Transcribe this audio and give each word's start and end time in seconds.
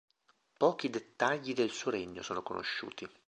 Pochi 0.57 0.89
dettagli 0.89 1.53
del 1.53 1.69
suo 1.69 1.91
regno 1.91 2.23
sono 2.23 2.41
conosciuti. 2.41 3.07